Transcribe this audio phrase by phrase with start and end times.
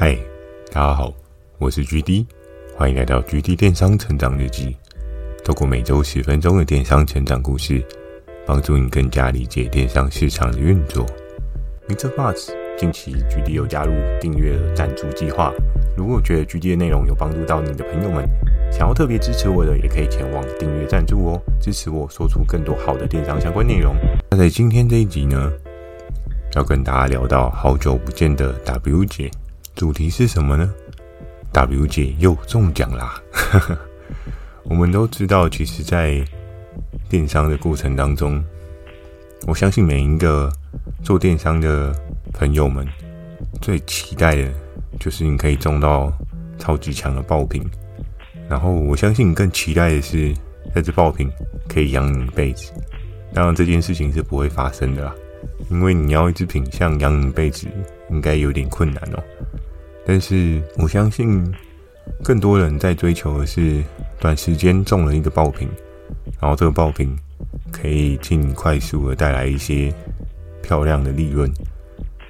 [0.00, 0.16] 嗨，
[0.70, 1.12] 大家好，
[1.58, 2.24] 我是 GD，
[2.76, 4.76] 欢迎来到 GD 电商成长日记。
[5.44, 7.84] 透过每周十分钟的电商成长故事，
[8.46, 11.04] 帮助你更加理解电商市场的运作。
[11.88, 15.52] MixerBox 近期 GD 有加入订阅赞助计划，
[15.96, 18.24] 如果觉得 GD 的内容有帮助到你的朋友们，
[18.70, 23.96] 想要特别支持我的，也可以前往订阅赞助哦，支持我说出更多好的电商相关内容。
[24.30, 25.52] 那在今天这一集呢，
[26.54, 29.28] 要跟大家聊到好久不见的 W 姐。
[29.78, 30.74] 主题是什么呢
[31.52, 33.22] ？W 姐又中奖啦！
[34.66, 36.20] 我们都知道，其实，在
[37.08, 38.44] 电商的过程当中，
[39.46, 40.52] 我相信每一个
[41.00, 41.94] 做电商的
[42.32, 42.84] 朋友们
[43.62, 44.50] 最期待的，
[44.98, 46.12] 就是你可以中到
[46.58, 47.62] 超级强的爆品。
[48.48, 50.34] 然后，我相信你更期待的是，
[50.74, 51.30] 在这爆品
[51.68, 52.72] 可以养你一辈子。
[53.32, 55.14] 当然，这件事情是不会发生的啦，
[55.70, 57.68] 因为你要一只品相养你一辈子，
[58.10, 59.22] 应该有点困难哦。
[60.08, 61.54] 但是我相信，
[62.24, 63.84] 更多人在追求的是
[64.18, 65.68] 短时间中了一个爆品，
[66.40, 67.14] 然后这个爆品
[67.70, 69.92] 可以尽快速的带来一些
[70.62, 71.52] 漂亮的利润，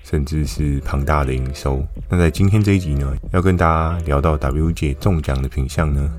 [0.02, 1.80] 甚至是庞大的营收。
[2.08, 6.12] 那在今天这一集呢，要跟大家聊到 W 姐中奖的品相呢，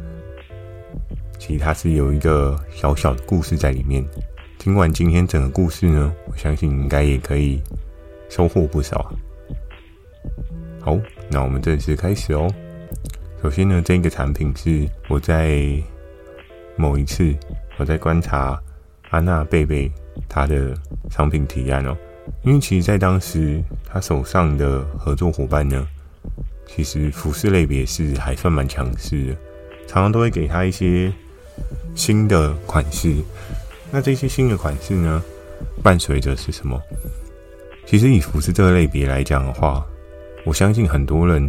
[1.38, 4.02] 其实它是有一个小小的故事在里面。
[4.58, 7.61] 听完今天整个故事呢，我相信应该也可以
[8.30, 9.14] 收获不少。
[10.80, 10.98] 好，
[11.30, 12.52] 那我们正式开始哦。
[13.41, 15.81] 首先呢，这个产品是我在
[16.75, 17.33] 某一次
[17.77, 18.59] 我在观察
[19.09, 19.89] 安娜贝贝
[20.27, 20.73] 她的
[21.09, 21.95] 商品提案哦，
[22.44, 25.88] 因为其实，在当时他手上的合作伙伴呢，
[26.67, 29.38] 其实服饰类别是还算蛮强势的，
[29.88, 31.11] 常常都会给他一些
[31.95, 33.16] 新的款式。
[33.91, 35.23] 那这些新的款式呢，
[35.81, 36.80] 伴随着是什么？
[37.86, 39.86] 其实以服饰这个类别来讲的话，
[40.50, 41.47] 我相信很多人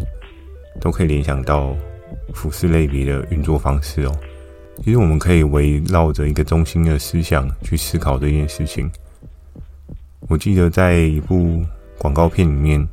[0.78, 1.74] 都可以联想到
[2.34, 4.14] 服饰类别的运作方式哦。
[4.84, 8.90] 其实我们可以围绕着一个中心的思想去思考这件事情。
[10.28, 11.64] 我记得在一部
[11.96, 12.86] 广告片里面，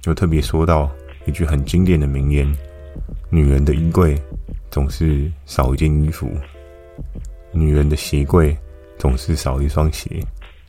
[0.00, 0.90] 就特别说到
[1.26, 2.50] 一句很经典的名言
[3.28, 4.18] ：“女人的衣柜
[4.70, 6.30] 总是少一件衣服，
[7.52, 8.56] 女人的鞋柜
[8.96, 10.08] 总是少一双鞋。”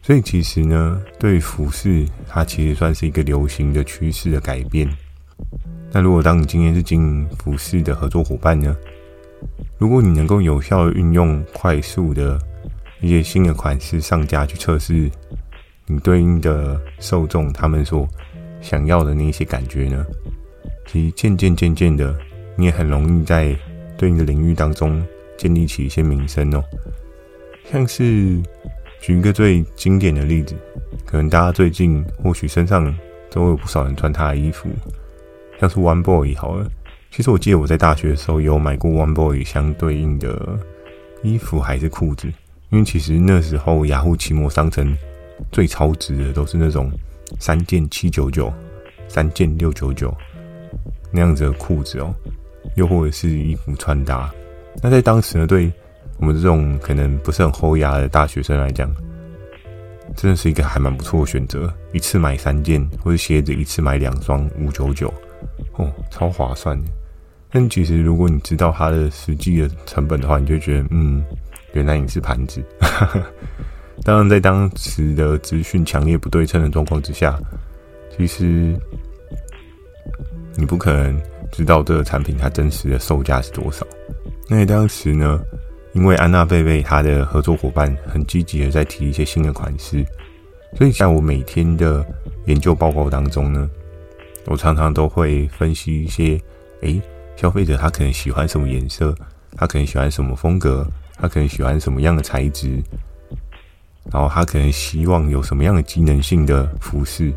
[0.03, 4.89] 所以其实呢，对服饰，它其实算是一个流行的趋势的改变。
[5.91, 8.75] 那如果当你今天是经营服饰的合作伙伴呢，
[9.77, 12.39] 如果你能够有效的运用快速的
[12.99, 15.07] 一些新的款式上架去测试，
[15.85, 18.07] 你对应的受众他们所
[18.59, 20.03] 想要的那些感觉呢，
[20.87, 22.17] 其实渐渐渐渐的，
[22.55, 23.55] 你也很容易在
[23.97, 25.05] 对应的领域当中
[25.37, 26.63] 建立起一些名声哦，
[27.71, 28.41] 像是。
[29.01, 30.55] 举一个最经典的例子，
[31.05, 32.95] 可能大家最近或许身上
[33.31, 34.69] 都有不少人穿他的衣服，
[35.59, 36.69] 像是 One Boy 好了。
[37.09, 40.57] 其实我记得我在大学的时候有买过 One Boy 相对应的
[41.23, 42.31] 衣服还是裤子，
[42.69, 44.95] 因为其实那时候雅虎奇摩商城
[45.51, 46.91] 最超值的都是那种
[47.39, 48.53] 三件七九九、
[49.07, 50.15] 三件六九九
[51.11, 52.13] 那样子的裤子哦，
[52.75, 54.31] 又或者是衣服穿搭。
[54.81, 55.71] 那在当时呢，对。
[56.21, 58.89] 我们这种可能不是很厚牙的大学生来讲，
[60.15, 61.73] 真的是一个还蛮不错的选择。
[61.93, 65.11] 一次买三件，或者鞋子一次买两双，五九九，
[65.77, 66.91] 哦，超划算的。
[67.49, 71.25] 但其实如果你知道它的实际的成本的话，你就觉得，嗯，
[71.73, 72.63] 原来你是盘子。
[74.05, 77.35] 当然，在当时的资讯强烈不对称的状况之下，
[78.15, 78.79] 其实
[80.55, 81.19] 你不可能
[81.51, 83.83] 知道这个产品它真实的售价是多少。
[84.47, 85.41] 那你当时呢？
[85.93, 90.05] 因为安娜贝贝她的合作伙伴很积极的在提一些新的款式，
[90.77, 92.05] 所以在我每天的
[92.45, 93.69] 研究报告当中呢，
[94.45, 96.39] 我常常都会分析一些，
[96.81, 97.01] 诶，
[97.35, 99.13] 消费者他可能喜欢什么颜色，
[99.57, 100.87] 他可能喜欢什么风格，
[101.17, 102.81] 他可能喜欢什么样的材质，
[104.11, 107.33] 然后他可能希望有什么样的机能性的服饰，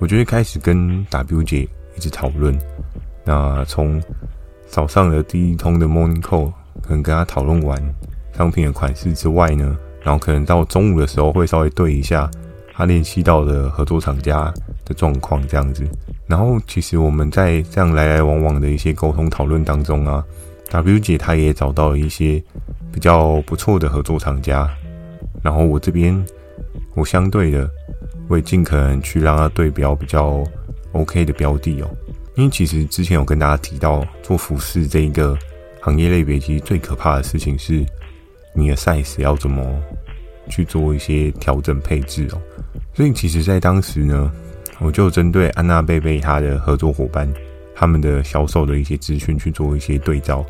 [0.00, 2.58] 我就会开始跟 W 姐一直讨论。
[3.24, 4.02] 那从
[4.66, 6.52] 早上的第一通的 Morning Call。
[6.82, 7.76] 可能跟他讨论完
[8.36, 12.30] 商品的款式之外呢，然后可能到中午的时候会稍微对一下
[12.74, 14.52] 他联系到的合作厂家
[14.84, 15.84] 的状况这样子。
[16.26, 20.24] 然后其实我们在这样来来往往的一些沟通讨论当中啊
[20.70, 22.42] ，W 姐她也找到了一些
[22.92, 24.68] 比较不错的合作厂家。
[25.42, 26.24] 然后我这边
[26.94, 27.70] 我相对的，
[28.28, 30.42] 我也尽可能去让他对标比较
[30.92, 31.90] OK 的标的哦。
[32.34, 35.38] 因为其实之前有跟大家提到做服饰这一个。
[35.84, 37.84] 行业类别其实最可怕的事情是，
[38.54, 39.62] 你的 size 要怎么
[40.48, 42.40] 去做一些调整配置哦。
[42.94, 44.32] 所以其实，在当时呢，
[44.78, 47.30] 我就针对安娜贝贝她的合作伙伴，
[47.74, 50.42] 他们的销售的一些资讯去做一些对照。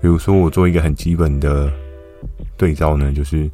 [0.00, 1.72] 比如说，我做一个很基本的
[2.56, 3.48] 对照呢，就是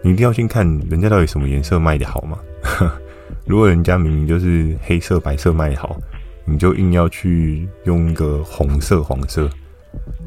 [0.00, 2.38] 你一定要先看人家到底什么颜色卖的好嘛。
[3.44, 6.00] 如果人家明明就是黑色、白色卖的好，
[6.46, 9.50] 你就硬要去用一个红色、黄色，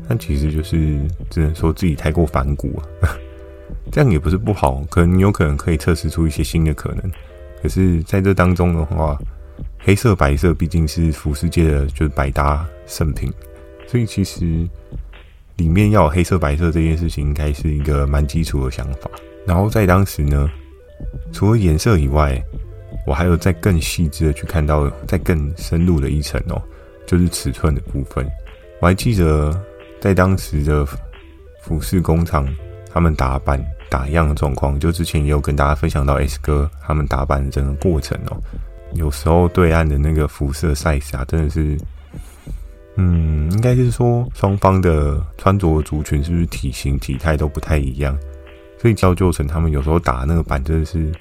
[0.07, 1.00] 但其实就是
[1.30, 3.18] 只能说自己太过反骨啊。
[3.92, 7.12] 这样也不是不好，可能你有可能可以测试出一些新的可能。
[7.62, 9.18] 可是在这当中的话，
[9.80, 13.31] 黑色、白色毕竟是服饰界的就是百搭圣品，
[13.88, 14.45] 所以其实
[15.57, 19.10] 里面要有黑色、白色这件事情，应该是一个蛮基础的想法。
[19.45, 20.50] 然后在当时呢，
[21.31, 22.42] 除了颜色以外，
[23.07, 26.62] 我还有再更细致的去看到，再更深入的一层哦，
[27.07, 28.25] 就是尺寸的部分。
[28.80, 29.60] 我还记得
[30.00, 30.86] 在当时的
[31.62, 32.48] 服饰工厂，
[32.92, 38.38] 他们打版打样的状况，就之前也有跟大家分享到 S 哥他们打版的整个过程哦。
[38.94, 41.78] 有时候对岸的那个肤色 size 啊，真的是，
[42.96, 48.18] 嗯，应该是说双方的穿着族群是不是体型体态都不太一样，
[48.82, 51.12] 所以造就成他们有时候打那个版真的是，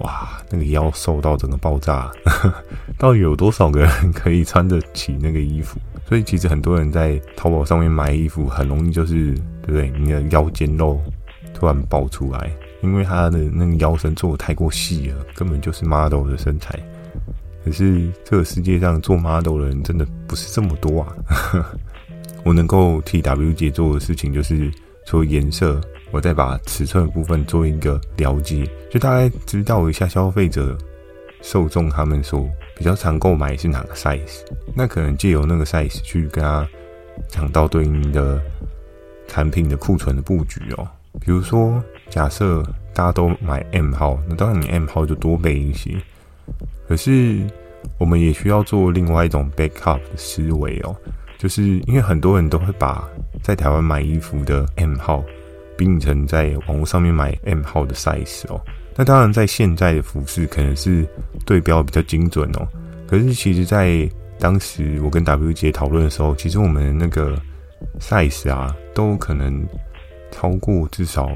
[0.00, 2.10] 哇，那个腰瘦到整个爆炸，
[2.98, 5.78] 到底有多少个人可以穿得起那个衣服？
[6.06, 9.90] 所以其实很多人在淘宝上面买衣服，很容易就是，对不对？
[9.98, 11.00] 你的腰间肉
[11.54, 12.50] 突然爆出来，
[12.82, 16.78] 因为他的那个腰身做的太过细了，根本就是 model 的身材。
[17.64, 21.16] 可是这个世界上做 model 的人真的不是这么多啊！
[22.44, 24.70] 我能够替 W 姐做的事情就是，
[25.06, 25.80] 除了颜色，
[26.10, 30.76] 我再把尺寸的部分做一个了解，就大概知道一下消费者
[31.40, 34.40] 受众他们说比较常购买是哪个 size，
[34.74, 36.66] 那可能借由那个 size 去跟他
[37.28, 38.40] 讲到对应的
[39.28, 40.86] 产品的库存的布局哦。
[41.20, 42.62] 比如说，假设
[42.92, 45.96] 大家都买 M 号，那当然你 M 号就多备一些。
[46.88, 47.40] 可是，
[47.98, 50.94] 我们也需要做另外一种 backup 的思维哦，
[51.38, 53.08] 就是因为很多人都会把
[53.42, 55.24] 在台湾买衣服的 M 号，
[55.76, 58.60] 并成在网络上面买 M 号的 size 哦。
[58.96, 61.06] 那当然，在现在的服饰可能是
[61.44, 62.68] 对标比较精准哦。
[63.06, 64.08] 可是，其实，在
[64.38, 67.40] 当时我跟 W 姐讨论的时候，其实我们那个
[68.00, 69.66] size 啊，都可能
[70.30, 71.30] 超过至少，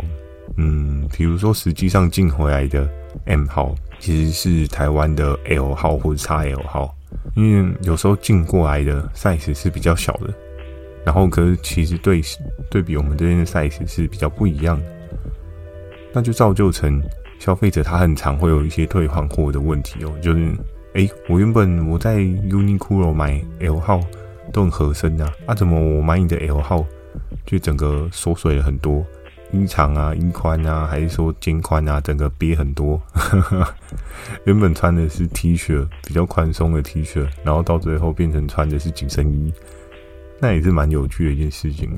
[0.56, 2.88] 嗯，比如说实际上进回来的
[3.26, 3.74] M 号。
[4.00, 6.94] 其实是台湾的 L 号或者 XL 号，
[7.34, 10.32] 因为有时候进过来的 size 是比较小的，
[11.04, 12.22] 然后可是其实对
[12.70, 14.86] 对比我们这边的 size 是比较不一样的，
[16.12, 17.02] 那就造就成
[17.38, 20.56] 消费者他很常会有一些退换货的问题哦，就是
[20.94, 24.00] 哎、我原本我在 Uniqlo 买 L 号
[24.52, 26.84] 都很合身啊，啊怎么我买你的 L 号
[27.46, 29.04] 就整个缩水了很多？
[29.50, 33.00] 衣长啊，衣宽啊，还是说肩宽啊，整个憋很多。
[34.44, 39.52] 原本穿的是 T 恤，比较宽松的 T 恤，然后到最后变成穿的是紧身衣，
[40.38, 41.90] 那也是蛮有趣的一件事情。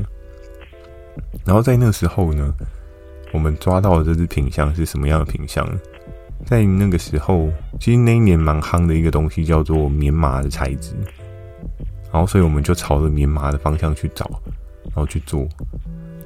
[1.44, 2.54] 然后在那时候呢，
[3.32, 5.66] 我们抓到的这只品相是什么样的品相？
[6.46, 7.48] 在那个时候，
[7.78, 10.94] 其实那一年蛮夯的一个东西叫做棉麻的材质，
[12.10, 14.28] 然后所以我们就朝着棉麻的方向去找，
[14.84, 15.46] 然后去做。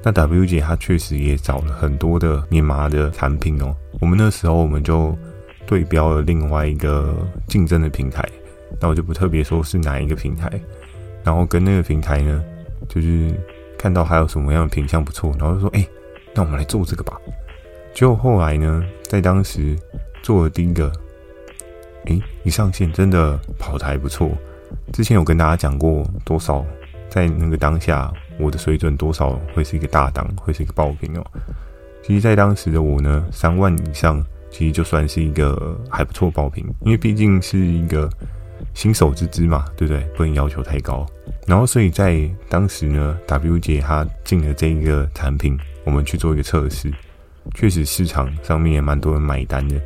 [0.01, 3.75] 那 W 姐她确实也找了很多的棉麻的产品哦。
[3.99, 5.17] 我们那时候我们就
[5.65, 7.13] 对标了另外一个
[7.47, 8.23] 竞争的平台，
[8.79, 10.49] 那我就不特别说是哪一个平台。
[11.23, 12.43] 然后跟那个平台呢，
[12.87, 13.33] 就是
[13.77, 15.85] 看到还有什么样的品相不错，然后就说：“哎，
[16.35, 17.17] 那我们来做这个吧。”
[17.95, 19.75] 结果后来呢，在当时
[20.21, 20.91] 做了第一个，
[22.05, 24.29] 哎，一上线真的跑得还不错。
[24.93, 26.63] 之前有跟大家讲过多少，
[27.09, 28.13] 在那个当下。
[28.37, 31.25] 我的水准多少会是一个大档，会是一个爆品哦。
[32.03, 38.09] 其实，在当时的我呢，三万以上，其实就算是一个还不错爆品，因为毕竟是一个
[38.73, 40.03] 新手之资嘛，对不对？
[40.17, 41.05] 不能要求太高。
[41.47, 46.91] 然后，所以在当时呢，W 姐她进了这一个产品，我们去做一个测试，
[47.53, 49.79] 确实市场上面也蛮多人买单的。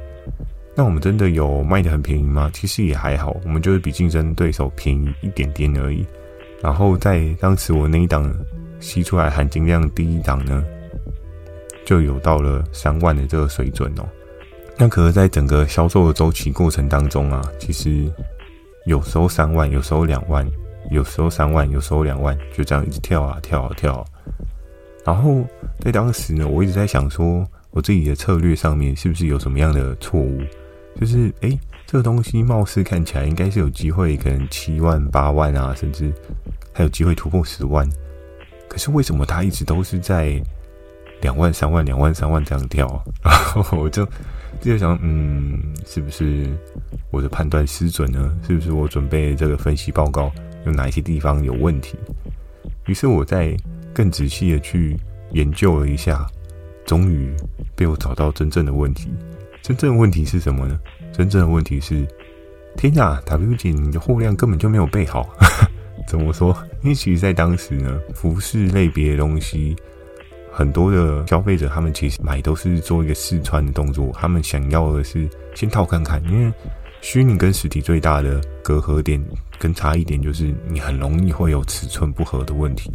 [0.76, 2.50] 那我们真的有卖得很便宜吗？
[2.54, 6.06] 其实也还好，我们就是比竞争对手便宜一点点而已。
[6.62, 8.34] 然后在当时我那一档
[8.80, 10.64] 吸出来含金量第一档呢，
[11.86, 14.08] 就有到了三万的这个水准哦。
[14.78, 18.10] 那可是，在整个销售的周期过程当中啊，其实
[18.86, 20.50] 有时候三万，有时候两万，
[20.92, 24.06] 有时候三万，有时候两万，就这样一直跳啊跳啊跳。
[25.10, 25.44] 然后
[25.80, 30.40] 在当时呢，我一直在想说，我自己的策略上面是不是有什么样的错误？
[31.00, 31.58] 就是诶。
[31.88, 36.14] 这个东西貌似看起来应该是有机会，可能七万、八万啊，甚至
[36.72, 37.90] 还有机会突破十万。
[38.68, 40.40] 可是为什么它一直都是在
[41.24, 43.02] 两万、三万、两万、三万这样跳啊？
[43.56, 44.06] 然 后我就
[44.62, 46.46] 就在想，嗯，是不是
[47.10, 48.38] 我的判断失准呢？
[48.48, 50.32] 是不是我准备这个分析报告
[50.68, 51.98] 有哪一些地方有问题？
[52.86, 53.58] 于是我在
[54.00, 54.98] 更仔细的去
[55.34, 56.26] 研究了一下，
[56.86, 57.36] 终于
[57.76, 59.12] 被我找到真正的问题。
[59.62, 60.80] 真正的问题是什么呢？
[61.12, 62.08] 真正的问题是，
[62.78, 65.30] 天哪，W 姐，你的货量根本就没有备好。
[66.08, 66.58] 怎么说？
[66.82, 69.76] 因为其实，在当时呢，服饰类别的东西。
[70.50, 76.54] 很多的消费者，他们其实买都是做一个试穿的动作，他们想要的是先套看看，因为
[77.02, 79.22] 虚拟跟实体最大的隔阂点
[79.58, 82.94] 跟差异点就是，你很容易会有尺寸不合的问题。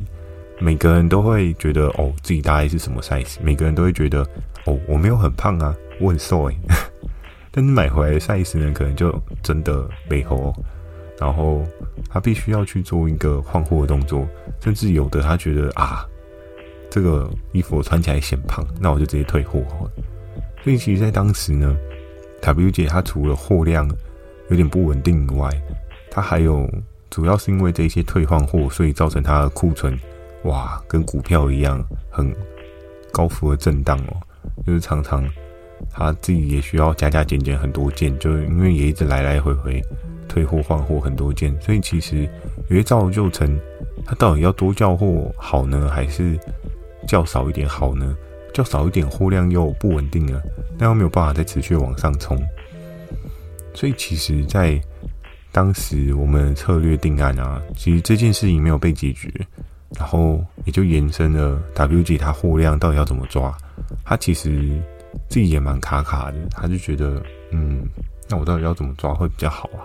[0.64, 4.26] 每个人都会觉得哦，自己大概是什么 size，每个人都会觉得
[4.64, 6.56] 哦，我没有很胖啊，我很瘦诶。
[7.52, 10.54] 但是买回来的 size 呢，可能就真的背后，
[11.20, 11.62] 然后
[12.08, 14.26] 他必须要去做一个换货的动作，
[14.62, 16.02] 甚至有的他觉得啊。
[16.90, 19.90] 这个衣服我穿起来显胖，那我就直接退货好了。
[20.62, 21.76] 所以其实，在当时呢
[22.40, 23.86] ，W 姐她除了货量
[24.48, 25.50] 有点不稳定以外，
[26.08, 26.66] 她还有
[27.10, 29.98] 主要是因为这些退换货，所以造成她的库存
[30.44, 32.34] 哇，跟股票一样很
[33.12, 34.16] 高幅的震荡哦。
[34.66, 35.28] 就是常常
[35.90, 39.82] 他自己也需要加加减减很多件，就是因为也一直来来回回
[40.28, 42.28] 退货换货很多件，所以其实
[42.68, 43.58] 有些造就成
[44.06, 46.38] 他到底要多叫货好呢，还是？
[47.06, 48.16] 较少一点好呢，
[48.54, 50.42] 较少一点货量又不稳定了，
[50.78, 52.42] 那又没有办法再持续往上冲。
[53.74, 54.80] 所以其实，在
[55.52, 59.30] 当时我们策略定案啊，其实这件事情没有被解决，
[59.98, 63.56] 然后也就延伸了 W G，他货量到底要怎么抓？
[64.04, 64.80] 他其实
[65.28, 67.22] 自己也蛮卡卡的，他就觉得，
[67.52, 67.86] 嗯，
[68.28, 69.80] 那我到底要怎么抓会比较好啊？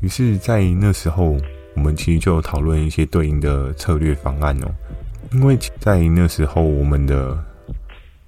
[0.00, 1.36] 于是，在那时候，
[1.74, 4.68] 我们其实就讨论一些对应的策略方案哦。
[5.32, 7.38] 因为在那时候，我们的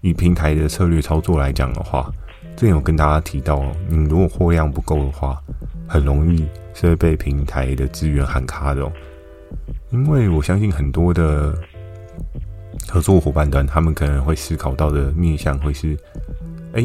[0.01, 2.13] 以平台的策略操作来讲的话，
[2.57, 5.41] 正有跟大家提到，你如果货量不够的话，
[5.89, 8.93] 很容易是会被平台的资源喊卡的哦。
[9.93, 11.57] 因为我相信很多的
[12.89, 15.97] 合作伙伴端，他们可能会思考到的面向会是：
[16.73, 16.85] 哎，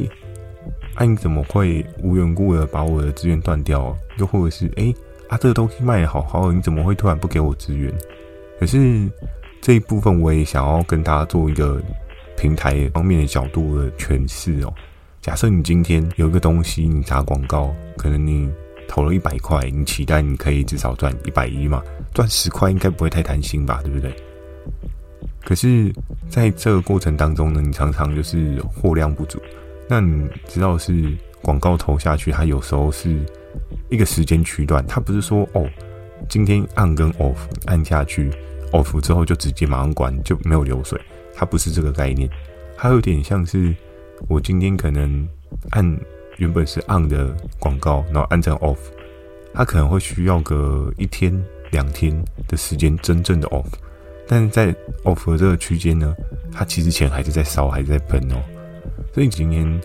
[0.96, 3.96] 哎，你怎么会无缘故的把我的资源断掉？
[4.18, 4.94] 又或者是哎，
[5.30, 7.94] 啊，这个东西卖得好好，你怎么会突然不给我资源？
[8.60, 9.10] 可是。
[9.60, 11.82] 这一部分我也想要跟大家做一个
[12.38, 14.74] 平台方面的角度的诠释哦。
[15.20, 18.50] 假设你今天有一个东西，你打广告，可能你
[18.88, 24.16] 投了一百块，你期待你可以至少赚一百一嘛，赚十块应该不会太贪心吧，对不对？
[25.44, 25.94] 可是
[26.30, 29.42] 在这个过程当中呢，你常常就是货量不足。
[29.90, 33.18] 那你知道是广告投下去，它有时候是
[33.90, 35.66] 一个时间区段，它不是说哦，
[36.28, 38.30] 今天按跟 off 按下去。
[38.74, 41.00] off 之后就直接马上关，就没有流水，
[41.34, 42.30] 它不是这个概念，
[42.76, 43.74] 它有点像是
[44.28, 45.26] 我今天可能
[45.70, 45.98] 按
[46.38, 48.78] 原本是 on 的广告，然后按成 off，
[49.54, 51.34] 它可能会需要个一天
[51.72, 52.14] 两天
[52.48, 53.66] 的时间真正的 off，
[54.28, 56.16] 但是在 off 的这个区间呢，
[56.52, 58.42] 它其实钱还是在烧，还是在喷哦，
[59.14, 59.82] 所以今天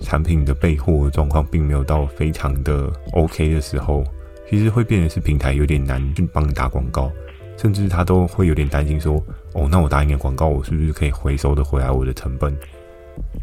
[0.00, 4.04] 产品的备货状况并没有到非常的 OK 的时候，
[4.48, 7.10] 其实会变成是平台有点难去帮你打广告。
[7.56, 12.56] 甚至他都会有点担心，说：“哦，那我打一点广告，我是不是可以回收的回来我的成本？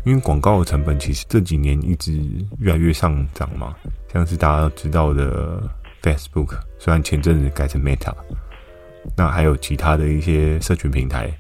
[0.06, 2.14] 因为广告的成本其实这几年一直
[2.60, 3.76] 越来越上涨嘛。
[4.12, 5.62] 像是大家知道的
[6.02, 8.14] Facebook，虽然前阵子改成 Meta，
[9.16, 11.32] 那还有其他的一些社群平台，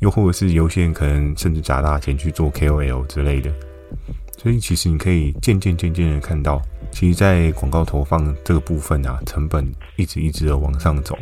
[0.00, 3.52] 又或者是有些人可能甚至砸大钱去做 KOL 之类的。
[4.36, 6.60] 所以其实你可以渐渐渐渐的看到，
[6.90, 11.16] 其实，在广告投放这个部分啊，成本一直一直的往上走。”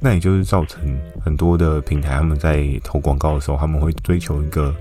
[0.00, 4.74] 那也就是造成很多的平台，他们在投广告的时候，他们会追求一个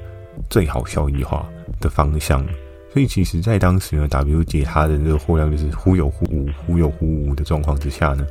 [0.50, 1.48] 最好效益化
[1.80, 2.46] 的方向。
[2.94, 8.26] 所以，其实，在当时呢，W 姐她的这个货量就是忽有忽无、忽有忽无的状况之下呢，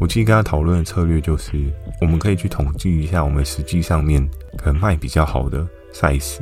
[0.00, 1.52] 我其实跟他讨论的策略就是，
[2.00, 4.28] 我们可以去统计一下，我们实际上面
[4.58, 6.38] 可能卖比较好的 size，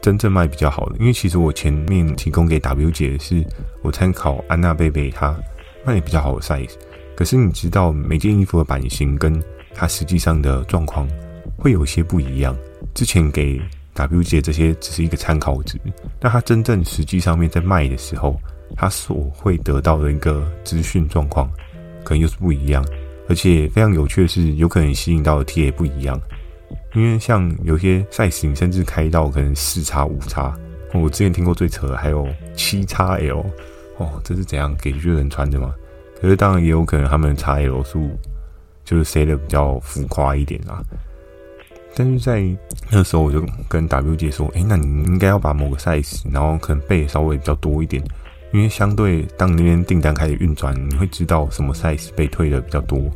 [0.00, 0.96] 真正卖比较好的。
[0.98, 3.44] 因为其实我前面提供给 W 姐的是
[3.82, 5.36] 我参考安娜贝贝她
[5.84, 6.72] 卖的比较好的 size。
[7.16, 9.42] 可是你知道，每件衣服的版型跟
[9.74, 11.06] 它实际上的状况
[11.58, 12.56] 会有些不一样。
[12.94, 13.60] 之前给
[13.94, 15.78] W 姐这些只是一个参考值，
[16.20, 18.40] 那它真正实际上面在卖的时候，
[18.76, 21.50] 它所会得到的一个资讯状况
[22.04, 22.84] 可能又是不一样。
[23.28, 26.18] 而且非常有趣的是，有可能吸引到的 T 也不一样。
[26.94, 30.56] 因为像有些 size 甚至开到可能四叉五叉，
[30.94, 33.44] 我之前听过最扯的还有七叉 L
[33.98, 35.74] 哦，这是怎样给一个人穿的吗？
[36.20, 38.10] 可是当然也有可能他们叉 L 数
[38.84, 40.82] 就是塞的比较浮夸一点啦。
[41.98, 42.44] 但是在
[42.92, 48.00] 那时候，我就跟 W 姐说：“诶，那你应该要把某个 size，然后可能备稍微比较多一点，
[48.52, 53.10] 因为相对当那边订单开始运转，你会知道什么 size 被退的比较多，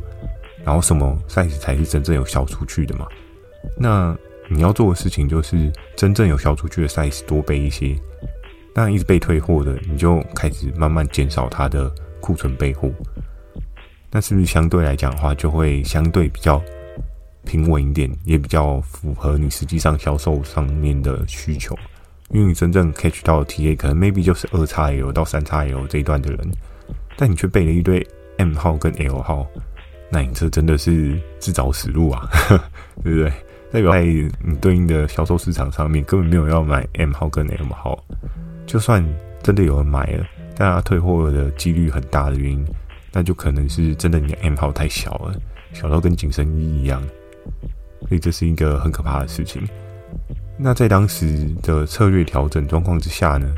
[0.65, 3.07] 然后什么 size 才是真正有销出去的嘛。
[3.77, 4.13] 那
[4.49, 7.95] 你要做的事情就是真正有销出去的 size 多备一些，
[8.75, 12.91] 那一直被退货的，你就开始慢慢减少它的库存备货。
[14.11, 16.61] 那是不是相对来讲的话，就会相对比较？”
[17.45, 21.77] 平稳一点，也比较符合你实际上销售上面的需求，
[22.29, 26.39] 因为你真正 catch 到的 TA 可能 maybe 就是二 XL 到三 XL 这一段的人，
[27.17, 28.05] 但你却备了一堆
[28.37, 29.45] M 号跟 L 号，
[30.09, 32.27] 那你这真的是自找死路啊，
[33.03, 33.31] 对不对？
[33.71, 37.97] 代表在你对应的销售市场上面根本没有要买 M 号跟 M 号，
[38.67, 39.03] 就算
[39.41, 42.65] 真的有人买了，但他退货的几率很大的原因，
[43.11, 45.35] 那就可能是真的你的 M 号太小了，
[45.73, 47.01] 小到跟紧身衣一样。
[48.01, 49.61] 所以这是一个很可怕的事情。
[50.57, 53.55] 那在当时的策略调整状况之下呢，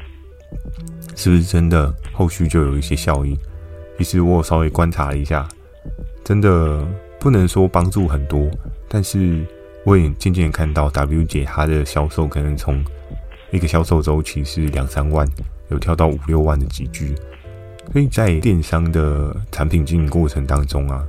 [1.16, 3.38] 是不是真的后续就有一些效应？
[3.98, 5.48] 其实我稍微观察了一下，
[6.24, 6.86] 真的
[7.20, 8.50] 不能说帮助很多，
[8.88, 9.46] 但是
[9.84, 12.84] 我也渐渐看到 W 姐她的销售可能从
[13.52, 15.28] 一个销售周期是两三万，
[15.70, 17.14] 有跳到五六万的集聚。
[17.92, 21.06] 所以在电商的产品经营过程当中啊，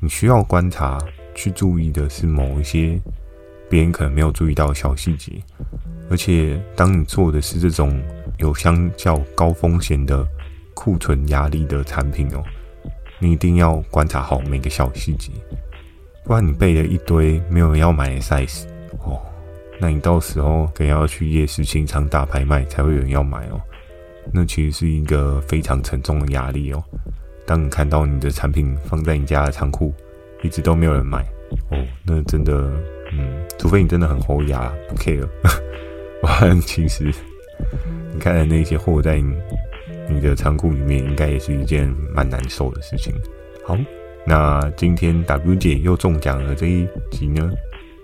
[0.00, 0.98] 你需要观察。
[1.36, 3.00] 去注意的是某一些
[3.68, 5.32] 别人可能没有注意到的小细节，
[6.10, 8.02] 而且当你做的是这种
[8.38, 10.26] 有相较高风险的
[10.74, 12.42] 库存压力的产品哦，
[13.18, 15.30] 你一定要观察好每个小细节，
[16.24, 18.64] 不然你备了一堆没有人要买的 size
[19.04, 19.20] 哦，
[19.78, 23.60] 那你到时候可能要去夜市清仓大拍卖才会有人要买哦，
[24.32, 26.82] 那其实是一个非常沉重的压力哦。
[27.44, 29.94] 当你看到你的产品放在你家的仓库，
[30.46, 31.26] 一直都没有人买
[31.70, 32.52] 哦，那真的，
[33.12, 35.26] 嗯，除非你真的很厚牙不 care，
[36.22, 37.12] 不然其实
[38.14, 39.34] 你看来那些货在你，
[40.08, 43.12] 你的仓库里面，应该也是一件蛮难受的事情。
[43.64, 43.76] 好，
[44.24, 47.50] 那今天 W 姐又中奖了这一集呢，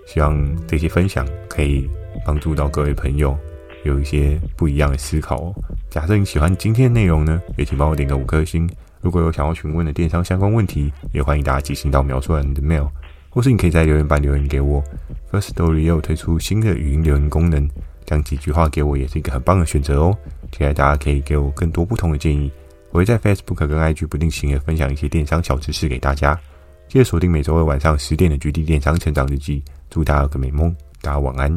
[0.05, 1.89] 希望这些分享可以
[2.25, 3.37] 帮助到各位朋友
[3.83, 5.53] 有一些不一样的思考哦。
[5.89, 8.69] 假设你喜欢今天的内容呢，也请帮我点个五颗星。
[9.03, 12.89] 如果有想要询问的电商相关问题，也欢迎大家寄信到描述栏的 mail，
[13.29, 14.81] 或是你可以在留言板留言给我。
[15.29, 17.69] Firstory 也有推出新的语音留言功能，
[18.05, 20.17] 讲几句话给我也是一个很棒的选择哦。
[20.53, 22.49] 期待大家可以给我更多不同的建议，
[22.91, 26.39] 我会在 Facebook 跟 IG 不定期的分享一些电商小知识给大家。
[26.87, 31.51] 记得锁定每周二晚上十点的《GD 电商成长日记》，祝大家有个美梦，大家晚安。